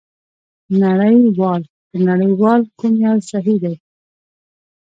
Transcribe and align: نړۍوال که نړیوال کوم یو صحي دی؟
نړۍوال 0.81 1.61
که 1.89 1.97
نړیوال 2.07 2.61
کوم 2.79 2.93
یو 3.05 3.15
صحي 3.29 3.55
دی؟ 3.63 3.75